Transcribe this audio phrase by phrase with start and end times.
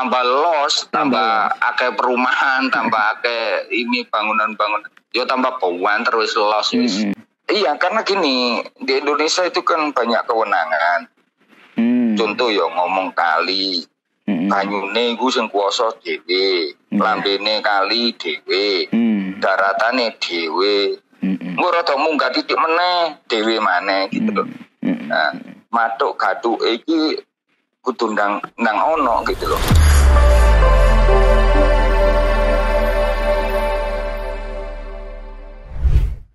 [0.00, 4.88] tambah los, tambah akeh perumahan, tambah akeh ini bangunan-bangunan.
[5.12, 7.04] Yo tambah bauan terus los wis.
[7.04, 7.12] Mm-mm.
[7.50, 11.10] Iya, karena gini, di Indonesia itu kan banyak kewenangan.
[11.74, 12.14] Hmm.
[12.14, 13.82] Contoh yo ngomong kali,
[14.24, 14.46] Mm-mm.
[14.46, 16.94] banyune iku sing kuwasa dhewe, Iya.
[16.94, 19.42] lambene kali dhewe, Hmm.
[19.42, 21.02] daratane dhewe.
[21.20, 21.58] Mm-mm.
[21.58, 24.46] Engko rada munggah titik meneh dhewe maneh gitu loh.
[24.80, 25.10] Mm-mm.
[25.10, 25.34] Nah,
[25.74, 27.18] matuk gathuke iki
[27.80, 29.62] kudu ndang ndang ono gitu loh.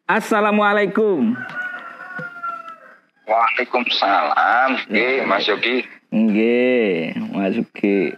[0.05, 1.33] Assalamualaikum.
[3.25, 4.85] Waalaikumsalam.
[4.85, 5.81] Oke, Mas Yogi.
[6.13, 8.13] Nggih, masuki.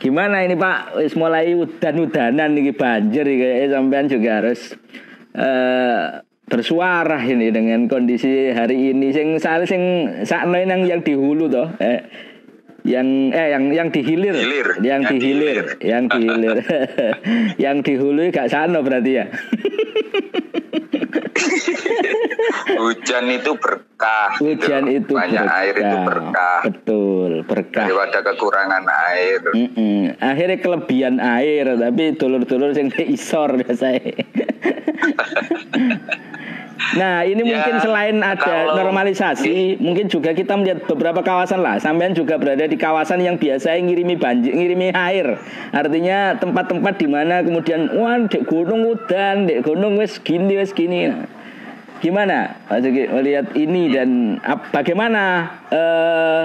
[0.00, 0.96] Gimana ini Pak?
[0.98, 4.72] Wis mulai udan-udanan iki banjir iki sampean juga harus
[5.36, 11.48] eh bersuara ini dengan kondisi hari ini sing sal sing sakno yang yang di hulu
[11.48, 11.68] toh.
[11.78, 12.31] Eh,
[12.82, 15.66] yang eh yang yang di hilir, yang, Yang di di hilir, hilir.
[15.80, 16.56] yang di hilir,
[17.64, 19.26] yang di hulu gak sano berarti ya.
[22.72, 24.34] Hujan itu berkah.
[24.34, 24.96] gitu Hujan loh.
[24.98, 25.60] itu banyak berkah.
[25.62, 26.60] air itu berkah.
[26.66, 27.86] Betul, berkah.
[27.86, 29.40] Daripada kekurangan air.
[29.54, 30.18] Mm-mm.
[30.18, 34.26] Akhirnya kelebihan air, tapi dulur-dulur yang isor biasanya.
[36.92, 41.80] nah ini Ya, mungkin selain ada kalau- normalisasi, mungkin juga kita melihat beberapa kawasan lah.
[41.80, 45.40] Sampean juga berada di kawasan yang biasanya ngirimi banjir, ngirimi air.
[45.70, 51.08] Artinya tempat-tempat di mana kemudian wah dek gunung udan, dek gunung wes gini wes gini.
[51.08, 51.24] Nah,
[52.02, 56.42] Gimana Sugi melihat ini dan ap- bagaimana eh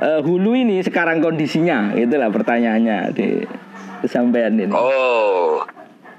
[0.00, 3.44] eh, hulu ini sekarang kondisinya itulah pertanyaannya di
[4.00, 4.72] kesampaian ini.
[4.72, 5.60] Oh.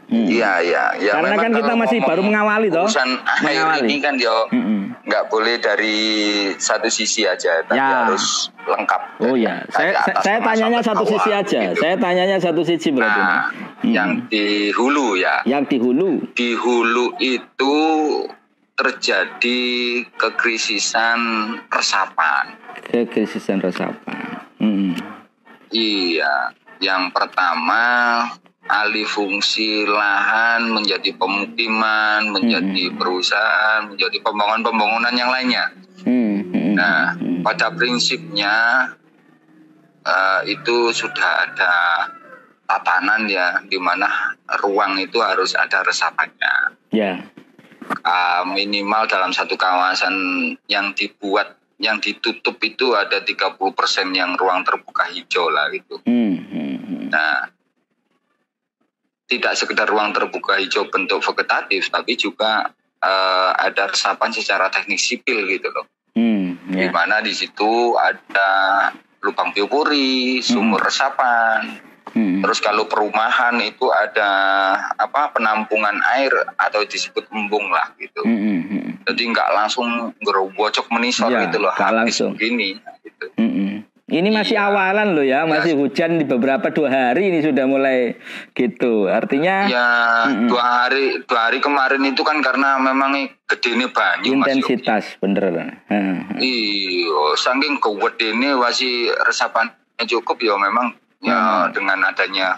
[0.10, 0.26] Hmm.
[0.26, 1.12] Iya, iya, ya.
[1.14, 2.90] Karena kan kita masih baru mengawali toh.
[2.90, 3.10] Urusan
[3.46, 3.86] air Mengawali.
[3.86, 4.50] ini kan yo
[5.06, 5.98] nggak boleh dari
[6.58, 8.10] satu sisi aja, tapi Ya.
[8.10, 9.02] harus lengkap.
[9.22, 11.60] Oh ya, Dari saya saya, atas saya tanyanya satu bawah, sisi aja.
[11.64, 11.78] gitu.
[11.78, 13.22] Saya tanyanya satu sisi berarti.
[13.22, 13.42] Nah,
[13.80, 13.94] Hmm.
[13.94, 15.46] yang di hulu ya.
[15.46, 16.12] Yang di hulu.
[16.34, 17.76] Di hulu itu
[18.75, 19.62] terjadi
[20.16, 21.19] kekrisisan
[21.68, 22.58] resapan.
[22.81, 24.42] Kekrisisan resapan.
[24.58, 24.98] Hmm.
[25.69, 26.50] Iya,
[26.80, 27.81] yang pertama
[28.69, 35.74] alih fungsi lahan menjadi pemukiman, menjadi perusahaan, menjadi pembangunan-pembangunan yang lainnya.
[36.06, 36.46] Hmm.
[36.53, 36.74] Hmm.
[36.78, 37.41] Nah, Hmm.
[37.41, 38.53] pada prinsipnya
[40.00, 41.74] eh, itu sudah ada
[42.66, 44.07] tatanan ya, di mana
[44.63, 46.78] ruang itu harus ada resapannya.
[46.94, 47.19] Ya.
[47.90, 50.13] Eh, minimal dalam satu kawasan
[50.69, 56.00] yang dibuat yang ditutup itu ada 30% yang ruang terbuka hijau lah gitu.
[56.06, 56.38] Hmm.
[56.47, 56.75] Hmm.
[56.80, 57.06] Hmm.
[57.09, 57.50] Nah,
[59.29, 65.47] tidak sekedar ruang terbuka hijau bentuk vegetatif, tapi juga eh, ada resapan secara teknik sipil
[65.47, 65.88] gitu loh.
[66.12, 66.59] Hmm.
[66.67, 66.91] Di Ya.
[66.91, 68.50] mana di situ ada
[69.22, 71.79] lubang biopori, sumur resapan.
[72.09, 72.41] Hmm.
[72.41, 74.29] Terus kalau perumahan itu ada
[74.91, 78.25] apa penampungan air atau disebut embung lah gitu.
[78.25, 78.35] Hmm.
[78.35, 78.62] Hmm.
[78.66, 78.91] Hmm.
[79.06, 79.88] Jadi nggak langsung
[80.19, 82.34] gerobocok menisor Ya, gitu loh, habis langsung.
[82.34, 82.81] begini.
[83.00, 83.25] Gitu.
[83.38, 83.69] Mm-mm.
[84.09, 84.68] Ini masih Iya.
[84.68, 88.18] awalan loh ya, masih hujan di beberapa dua hari ini sudah mulai
[88.52, 89.06] gitu.
[89.06, 89.88] Artinya Ya
[90.25, 90.50] Mm-mm.
[90.50, 93.14] dua hari dua hari kemarin itu kan karena memang
[93.46, 94.66] gedene banyu Mas Yogi.
[94.66, 95.53] intensitas bener.
[95.88, 96.18] Heeh.
[96.42, 100.90] Iya, saking gedene masih resapannya cukup ya memang
[101.22, 102.58] ya dengan adanya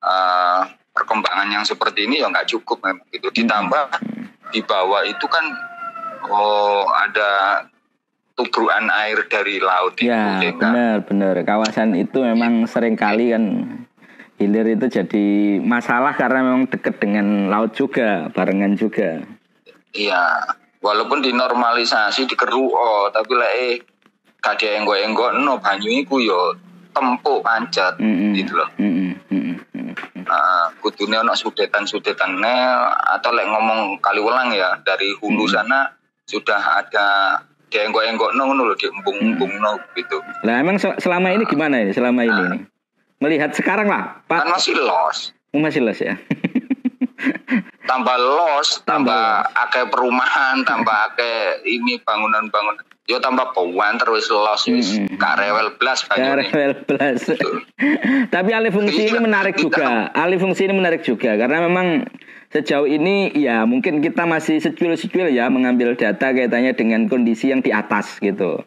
[0.00, 0.62] eh,
[0.92, 3.84] perkembangan yang seperti ini ya nggak cukup memang itu ditambah
[4.50, 5.44] di bawah itu kan
[6.26, 7.62] oh ada
[8.40, 11.36] tubruan air dari laut itu Ya benar benar.
[11.44, 13.44] Kawasan itu memang sering kali kan
[14.40, 19.20] hilir itu jadi masalah karena memang dekat dengan laut juga, barengan juga.
[19.92, 23.74] Iya, walaupun dinormalisasi dikeru oh, tapi lek eh
[24.40, 26.56] gak enggok-enggok no banyu iku yo
[26.96, 28.32] tempuk pancet Mm-mm.
[28.32, 28.68] gitu loh.
[28.80, 29.60] Mm-mm.
[30.24, 35.92] Nah, kudune ono sudetan-sudetan atau lek ngomong kaliwelang ya dari hulu sana
[36.24, 37.36] sudah ada
[37.70, 40.18] dienggok-enggok no ngono lho diembung-embung no gitu.
[40.42, 41.90] Lah emang se- selama ini gimana ini?
[41.90, 42.60] Selama ini nih?
[43.18, 44.50] Melihat sekarang lah, Kan Pak.
[44.50, 45.30] masih los.
[45.50, 46.14] Oh, masih les ya.
[47.82, 49.22] Tambah los, Tambah tambah
[49.58, 52.86] akeh perumahan, tambah akeh ini bangunan-bangunan.
[53.04, 56.46] Yo tambah bauan terus los wis gak rewel blas banyune.
[56.46, 57.26] Karel plus.
[58.30, 59.86] Tapi alih fungsi ini Iya, menarik kita- juga.
[60.14, 62.06] Alih fungsi ini menarik juga karena memang
[62.50, 67.70] sejauh ini ya mungkin kita masih secuil-secuil ya mengambil data kaitannya dengan kondisi yang di
[67.70, 68.66] atas gitu.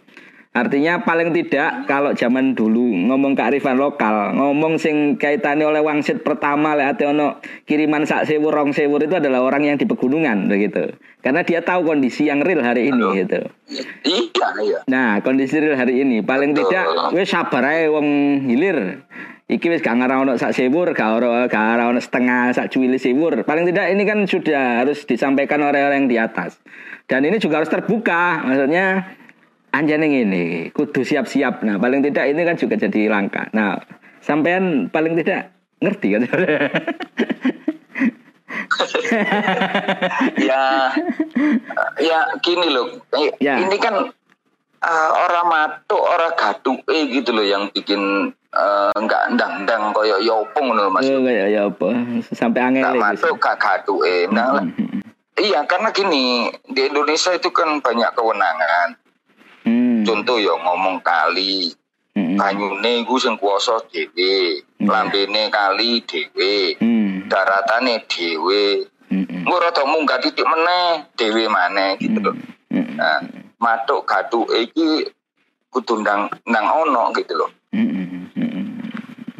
[0.53, 6.77] Artinya paling tidak kalau zaman dulu ngomong kearifan lokal, ngomong sing kaitannya oleh wangsit pertama
[6.77, 10.94] lek ate ono kiriman sak sewu rong sewu itu adalah orang yang di pegunungan begitu.
[11.25, 13.18] Karena dia tahu kondisi yang real hari ini Aduh.
[13.18, 13.41] gitu.
[14.06, 14.80] Iya, iya.
[14.85, 16.69] Nah, kondisi real hari ini paling Betul.
[16.69, 16.85] tidak
[17.18, 18.07] wis sabar ae wong
[18.45, 19.01] hilir.
[19.51, 22.95] Iki wis gak ngarah ono sak sewur, gak ora gak ora ono setengah sak cuwili
[22.98, 23.44] sewur.
[23.44, 26.60] Paling tidak ini kan sudah harus disampaikan oleh orang yang di atas.
[27.06, 29.16] Dan ini juga harus terbuka, maksudnya
[29.75, 31.68] anjane ini kudu siap-siap.
[31.68, 33.51] Nah, paling tidak ini kan juga jadi langkah.
[33.51, 33.81] Nah,
[34.24, 35.51] sampean paling tidak
[35.84, 36.22] ngerti kan?
[40.50, 40.90] ya
[42.01, 42.88] ya gini loh
[43.38, 43.62] Ya.
[43.62, 44.10] ini kan
[44.83, 48.00] uh, orang matuk orang gaduh eh gitu loh yang bikin
[48.51, 51.88] uh, nggak ndang-ndang koyo yopong loh mas Oh, kayak ya apa?
[52.30, 53.03] Sampai angel nggak iki.
[53.24, 53.57] matuk gak
[54.03, 54.59] eh nah,
[55.35, 58.89] iya karena gini di Indonesia itu kan banyak kewenangan
[59.63, 60.03] Hmm.
[60.03, 61.71] contoh ya ngomong kali
[62.13, 62.35] Hmm.
[62.35, 67.25] banyune iku sing kuwasa dhewe lambene kali dhewe Hmm.
[67.25, 69.24] daratane dhewe Hmm.
[69.24, 69.45] Hmm.
[69.45, 72.33] Engko rada munggah titik meneh dhewe maneh gitu loh.
[72.68, 72.97] Hmm.
[72.97, 73.21] Nah,
[73.63, 75.07] matuk gaduh iki
[75.71, 77.50] kudu ndang ndang ono gitu loh.
[77.71, 77.88] Hmm.
[78.36, 78.83] Hmm.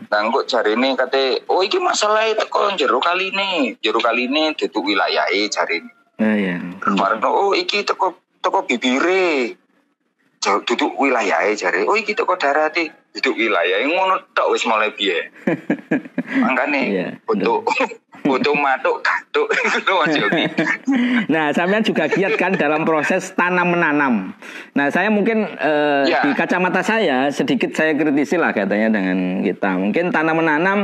[0.08, 5.90] Nah, kok jarine kate, oh iki masalah teko jero kaline, jero kaline duduk wilayahe jarine.
[6.22, 6.56] Ah ya.
[6.80, 9.58] Kemarin oh iki teko teko bibire.
[10.38, 11.84] Jauh duduk wilayahe jare.
[11.90, 15.34] Oh iki teko darate duduk wilayahe ngono tok wis mulai piye.
[16.28, 17.68] Makane Iya, untuk
[18.36, 19.04] untuk matuk
[20.14, 20.46] Yogi.
[21.34, 24.32] Nah, sampean juga giat kan dalam proses tanam menanam.
[24.78, 26.20] Nah, saya mungkin eh, Ya.
[26.24, 29.76] di kacamata saya sedikit saya kritisi lah katanya dengan kita.
[29.80, 30.80] Mungkin tanam menanam,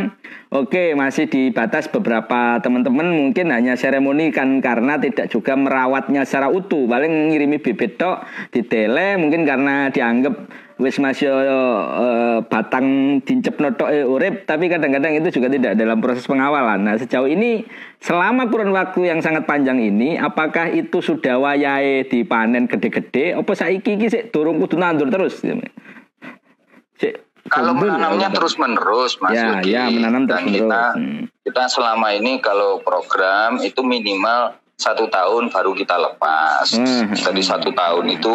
[0.49, 6.49] oke masih di batas beberapa teman-teman mungkin hanya seremoni kan karena tidak juga merawatnya secara
[6.49, 6.87] utuh.
[6.89, 10.33] Paling ngirimi bibit tok ditele mungkin karena dianggap
[10.79, 12.87] wis masih eh, batang
[13.19, 16.79] dincep notok eh, urip tapi kadang-kadang itu juga tidak dalam proses pengawalan.
[16.81, 17.67] Nah sejauh ini
[17.99, 23.99] selama kurun waktu yang sangat panjang ini apakah itu sudah wayahe dipanen gede-gede apa saiki
[23.99, 25.43] iki sik durung kudu nandur terus
[26.95, 27.15] Sik,
[27.47, 28.35] Kalau menanamnya apa?
[28.35, 30.63] terus menerus Mas Ya, ya, menanam Dan terus-menerus.
[30.63, 31.23] kita Hmm.
[31.41, 36.71] kita selama ini kalau program itu minimal satu tahun baru kita lepas.
[36.71, 37.11] Hmm.
[37.11, 38.33] Jadi satu tahun itu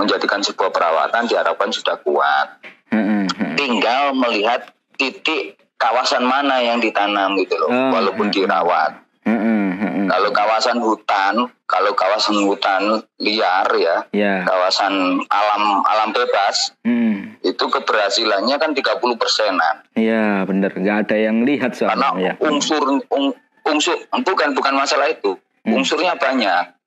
[0.00, 2.48] menjadikan sebuah perawatan diharapkan sudah kuat.
[2.88, 3.28] Heeh.
[3.54, 8.34] Tinggal melihat titik kawasan mana yang ditanam gitu loh, Oh, walaupun hmm.
[8.34, 8.92] dirawat.
[9.22, 10.08] Heeh.
[10.10, 12.82] Kalau kawasan hutan, kalau kawasan hutan
[13.16, 14.42] liar ya, Ya.
[14.42, 14.92] kawasan
[15.22, 17.38] alam alam bebas Hmm.
[17.40, 19.86] itu keberhasilannya kan 30 persenan.
[19.94, 20.74] Iya, bener.
[20.74, 22.34] Nggak ada yang lihat Karena soalnya.
[22.34, 22.34] Ya.
[22.42, 25.38] unsur ung- unsur bukan bukan masalah itu.
[25.62, 25.78] Hmm.
[25.78, 26.79] Unsurnya banyak.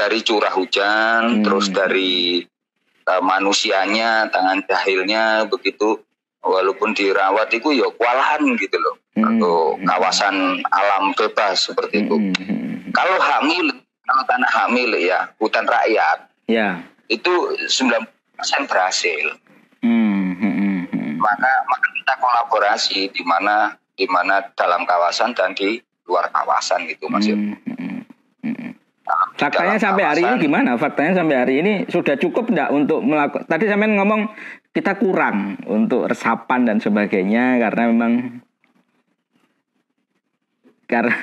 [0.00, 1.42] Dari curah hujan, Hmm.
[1.44, 2.40] terus dari
[3.04, 6.00] uh, manusianya, tangan jahilnya begitu
[6.40, 8.96] walaupun dirawat itu ya kewalahan gitu loh.
[9.12, 9.36] Hmm.
[9.36, 12.16] Atau kawasan alam bebas seperti itu.
[12.16, 12.96] Hmm, hmm.
[12.96, 13.76] Kalau hamil,
[14.08, 16.80] kalau tanah hamil ya, hutan rakyat Ya.
[17.06, 17.30] itu
[17.68, 18.08] 90%
[18.66, 19.36] berhasil.
[19.80, 21.12] Hmm, hmm, hmm, hmm.
[21.20, 27.06] maka maka kita kolaborasi di mana di mana dalam kawasan dan di luar kawasan gitu
[27.06, 27.79] mas Hmm, hmm, hmm, hmm.
[29.40, 30.76] Faktanya sampai hari ini gimana?
[30.76, 33.48] Faktanya sampai hari ini sudah cukup enggak untuk melakukan?
[33.48, 34.28] Tadi sampean ngomong
[34.76, 38.12] kita kurang untuk resapan dan sebagainya karena memang
[40.84, 41.14] karena?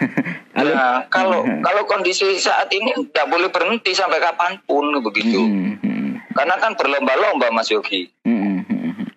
[0.57, 6.33] Ya, kalau kalau kondisi saat ini tidak boleh berhenti sampai kapan pun begitu Hmm, hmm,
[6.33, 9.07] karena kan berlomba-lomba mas Yogi hmm, hmm, hmm, hmm.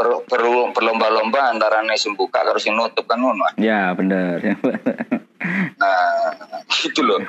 [0.00, 3.20] Ber- ber- berlomba-lomba antara nih sing buka harus nutup kan
[3.60, 4.40] Ya benar.
[5.80, 5.98] nah
[6.82, 7.22] gitu loh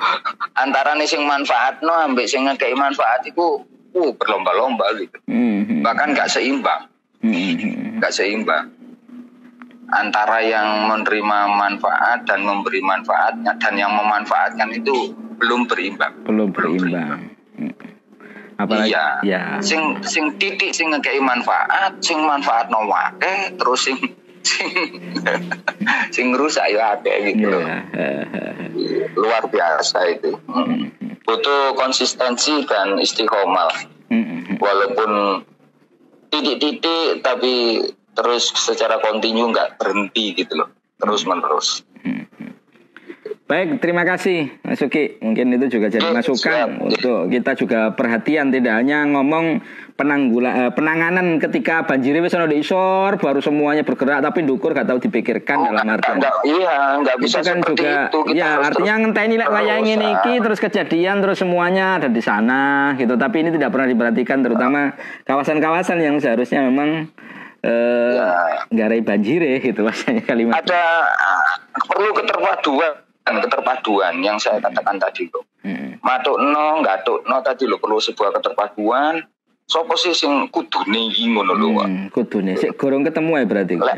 [0.58, 3.62] antara nih sing manfaat no ambek sing ngekei manfaat itu
[3.94, 6.90] uh berlomba-lomba gitu Hmm, hmm, bahkan nggak seimbang
[7.22, 8.02] hmm.
[8.02, 8.74] nggak seimbang
[9.94, 17.30] antara yang menerima manfaat dan memberi manfaatnya dan yang memanfaatkan itu belum berimbang belum berimbang.
[17.54, 17.74] Hmm.
[18.54, 19.42] Apalagi iya ya.
[19.58, 23.98] sing sing titik sing ngekei manfaat sing manfaat no wake terus sing
[24.44, 24.70] sing
[26.12, 27.80] sing rusak ya akeh gitu loh Ya.
[27.96, 29.08] eh, eh, eh.
[29.16, 30.36] luar biasa itu
[31.24, 33.72] butuh konsistensi dan istiqomah
[34.60, 35.42] walaupun
[36.28, 37.80] titik-titik tapi
[38.14, 40.68] terus secara kontinu nggak berhenti gitu loh
[41.00, 41.82] terus menerus
[43.54, 45.14] Baik, terima kasih Mas Suki.
[45.22, 46.70] Mungkin itu juga jadi masukan siap.
[46.76, 49.62] untuk kita juga perhatian tidak hanya ngomong
[49.94, 54.98] penanggula, eh, penanganan ketika banjir wis ono isor baru semuanya bergerak tapi dukur gak tahu
[54.98, 56.18] dipikirkan Oh, dalam artian.
[56.18, 59.80] nggak- iya nggak Itu bisa kan seperti juga itu Kita ya artinya ngenteni lek wayang
[59.80, 60.14] terus, ini ah.
[60.16, 62.62] iki terus kejadian terus semuanya ada di sana
[62.96, 63.14] gitu.
[63.14, 67.06] Tapi ini tidak pernah diperhatikan terutama kawasan-kawasan yang seharusnya memang
[67.62, 68.66] eh Ya.
[68.68, 70.58] garai banjir gitu bahasanya kalimat.
[70.58, 71.54] ada ah,
[71.86, 75.96] perlu keterpaduan keterpaduan yang saya katakan tadi loh Hmm.
[76.04, 79.24] matuk no nggak tuk no tadi loh perlu sebuah keterpaduan
[79.64, 81.86] Sopo sih sing kudune iki ngono lho, Pak.
[81.88, 83.74] Hmm, kudune sik gorong ketemu ya berarti.
[83.80, 83.96] Lek.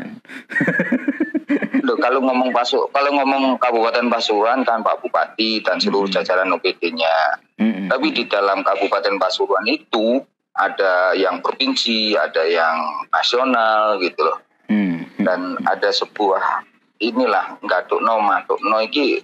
[1.87, 7.39] Loh, kalau ngomong Pasu, kalau ngomong Kabupaten Pasuruan kan Pak Bupati dan seluruh jajaran OPD-nya.
[7.59, 7.87] Mm-mm.
[7.87, 10.19] Tapi di dalam Kabupaten Pasuruan itu
[10.51, 14.39] ada yang provinsi, ada yang nasional gitu loh.
[14.67, 15.07] Hmm.
[15.15, 16.63] Dan ada sebuah
[16.99, 19.21] inilah nggak tuh no matuk no iki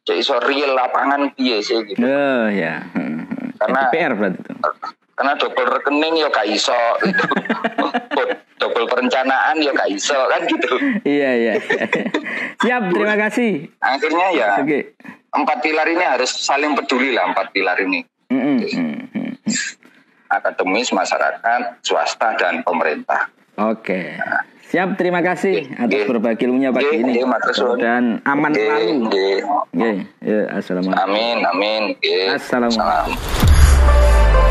[0.00, 2.00] jadi iso real lapangan piye sih gitu.
[2.00, 2.82] Oh ya.
[2.96, 3.28] Hmm.
[3.60, 4.52] Karena- PR berarti itu.
[5.12, 7.24] Karena double rekening ya gak iso gitu.
[8.60, 10.72] double perencanaan ya gak iso kan gitu.
[11.04, 11.52] Iya iya.
[12.64, 13.68] Siap, terima kasih.
[13.84, 14.96] Akhirnya ya Oke.
[15.30, 18.00] empat pilar ini harus saling peduli lah empat pilar ini.
[18.32, 19.30] Mm-mm, mm-mm.
[20.32, 23.28] Akademis, masyarakat, swasta dan pemerintah.
[23.60, 24.16] Oke.
[24.70, 27.18] Siap, terima kasih atas berbagi ilmunya pagi ini.
[27.82, 29.10] Dan aman selalu.
[29.10, 29.90] Oke,
[30.22, 31.10] ya, assalamualaikum.
[31.10, 31.82] Amin, amin.
[32.38, 33.18] Assalamualaikum.
[33.18, 34.49] Salam.